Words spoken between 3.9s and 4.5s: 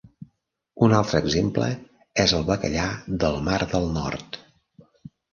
Nord.